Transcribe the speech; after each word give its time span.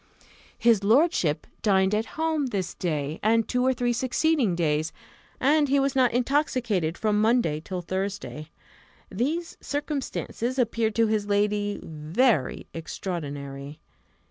His 0.57 0.83
lordship 0.83 1.45
dined 1.61 1.93
at 1.93 2.07
home 2.17 2.47
this 2.47 2.73
day, 2.73 3.19
and 3.21 3.47
two 3.47 3.63
or 3.63 3.71
three 3.71 3.93
succeeding 3.93 4.55
days, 4.55 4.91
and 5.39 5.69
he 5.69 5.79
was 5.79 5.95
not 5.95 6.11
intoxicated 6.11 6.97
from 6.97 7.21
Monday 7.21 7.59
till 7.63 7.81
Thursday. 7.83 8.49
These 9.11 9.57
circumstances 9.61 10.57
appeared 10.57 10.95
to 10.95 11.05
his 11.05 11.27
lady 11.27 11.79
very 11.83 12.65
extraordinary. 12.73 13.79